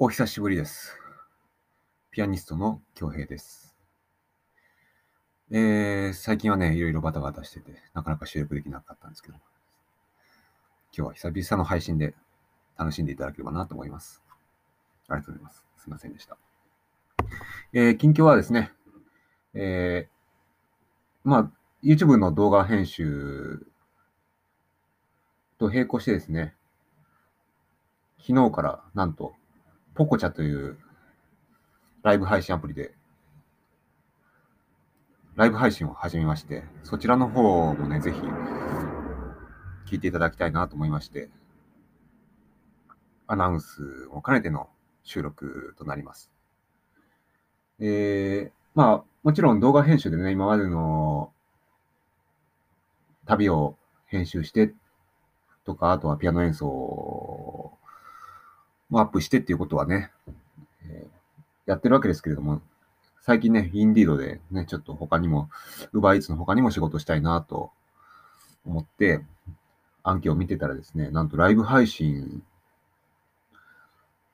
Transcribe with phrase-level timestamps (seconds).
[0.00, 0.96] お久しぶりです。
[2.12, 3.74] ピアニストの京平です。
[5.50, 9.34] えー、最近はね、いろいろバタバタしてて、なかなか収録できなかったんですけど、
[10.96, 12.14] 今日は久々の配信で
[12.78, 14.22] 楽しんでいただければなと思います。
[15.08, 15.64] ありがとうございます。
[15.78, 16.36] すいませんでした。
[17.72, 18.70] えー、近況はですね、
[19.52, 21.50] えー、まあ、
[21.82, 23.66] YouTube の動画編集
[25.58, 26.54] と並行してですね、
[28.20, 29.34] 昨日からなんと、
[29.98, 30.78] ポコチャという
[32.04, 32.94] ライブ配信アプリで、
[35.34, 38.20] ライブ配信を始めまして、そちらの方もね、ぜひ
[39.92, 41.30] 聞いていただきたいなと思いまして、
[43.26, 44.68] アナウンスを兼ねての
[45.02, 46.30] 収録となります。
[47.80, 51.32] えー、まあ、もちろん動画編集でね、今までの
[53.26, 54.72] 旅を編集して
[55.64, 56.66] とか、あとはピアノ演奏
[58.88, 60.10] もアップしてっていうことはね、
[60.82, 61.18] えー
[61.68, 62.62] やってるわけですけれども、
[63.20, 65.50] 最近ね、インディードでね、ちょっと他にも、
[65.92, 67.70] ウバイーツの他にも仕事したいなと
[68.64, 69.20] 思って、
[70.02, 72.42] 案件を見てたらですね、なんとライブ配信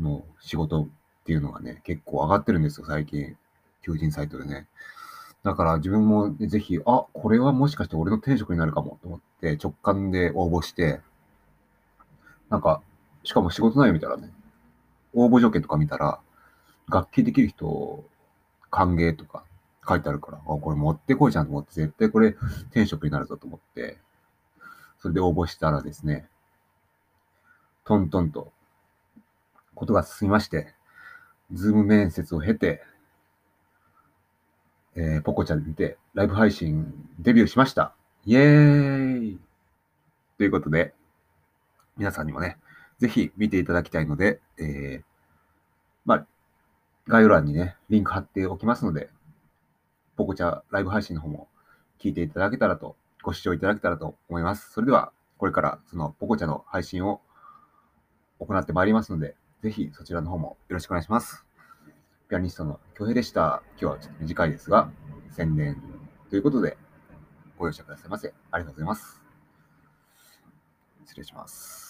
[0.00, 0.88] の仕事っ
[1.24, 3.36] ていうのがね、結構上がってるんですよ、最近。
[3.82, 4.66] 求人サイトでね。
[5.44, 11.00] だから自分もぜひ、あ、これはもしかして俺の転職になるかもと思って直感で応募して、
[12.48, 12.82] なんか、
[13.22, 14.32] しかも仕事内容見たらね、
[15.14, 16.20] 応募条件とか見たら、
[16.88, 18.04] 楽器できる人、
[18.70, 19.44] 歓迎とか
[19.88, 22.28] 書いてあるから、あ、これ持ってこいじゃんと思って、絶対これ
[22.70, 23.98] 転職になるぞと思って、
[24.98, 26.28] それで応募したらですね、
[27.84, 28.52] トントンと、
[29.74, 30.74] ことが進みまして、
[31.52, 32.82] ズーム面接を経て、
[34.94, 37.94] えー、ポコチャにて、ライブ配信デビューしました。
[38.26, 39.40] イエーイ
[40.36, 40.94] ということで、
[41.96, 42.58] 皆さんにもね、
[43.00, 45.02] ぜひ見ていただきたいので、えー、
[46.04, 46.26] まあ、
[47.08, 49.08] 概要欄にね、リンク貼っておきますので、
[50.16, 51.48] ポコチャライブ配信の方も
[51.98, 54.70] 聞いていただけたらと、ご視聴いただけたらと思います。
[54.70, 57.22] それでは、これからそのポコチャの配信を
[58.38, 61.46] 行ってまいりますので、ぜひそちらの方もよろしくお願いします。
[62.28, 63.62] ピアニストの京平でした。
[63.80, 64.90] 今日はちょっと短いですが、
[65.30, 65.82] 宣伝
[66.28, 66.76] ということで、
[67.58, 68.34] ご容赦くださいませ。
[68.50, 69.22] ありがとうございます。
[71.06, 71.89] 失礼します。